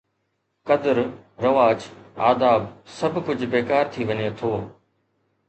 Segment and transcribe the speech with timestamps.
[0.69, 0.95] قدر،
[1.43, 1.85] رواج،
[2.31, 2.63] آداب،
[2.99, 4.53] سڀ ڪجهه بيڪار ٿي وڃي ٿو.